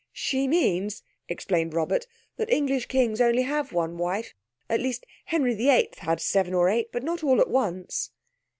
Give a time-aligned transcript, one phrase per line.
[0.13, 2.07] "She means," explained Robert,
[2.37, 6.91] "that English kings only have one wife—at least, Henry the Eighth had seven or eight,
[6.91, 8.09] but not all at once."